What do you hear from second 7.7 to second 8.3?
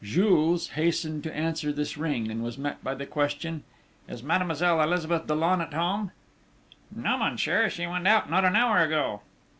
went out